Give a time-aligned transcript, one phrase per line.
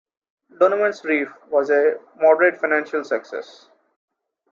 [0.57, 3.69] "Donovan's Reef" was a moderate financial success.